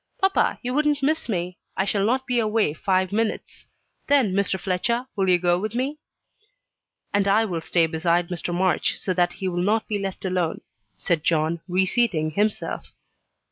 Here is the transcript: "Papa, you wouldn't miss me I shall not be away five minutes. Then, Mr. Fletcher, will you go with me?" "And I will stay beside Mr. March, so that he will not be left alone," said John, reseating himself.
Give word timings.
"Papa, 0.19 0.57
you 0.63 0.73
wouldn't 0.73 1.03
miss 1.03 1.29
me 1.29 1.59
I 1.77 1.85
shall 1.85 2.03
not 2.03 2.25
be 2.25 2.39
away 2.39 2.73
five 2.73 3.11
minutes. 3.11 3.67
Then, 4.07 4.33
Mr. 4.33 4.59
Fletcher, 4.59 5.05
will 5.15 5.29
you 5.29 5.37
go 5.37 5.59
with 5.59 5.75
me?" 5.75 5.99
"And 7.13 7.27
I 7.27 7.45
will 7.45 7.61
stay 7.61 7.85
beside 7.85 8.29
Mr. 8.29 8.51
March, 8.51 8.97
so 8.97 9.13
that 9.13 9.33
he 9.33 9.47
will 9.47 9.61
not 9.61 9.87
be 9.87 9.99
left 9.99 10.25
alone," 10.25 10.61
said 10.97 11.23
John, 11.23 11.61
reseating 11.67 12.31
himself. 12.31 12.87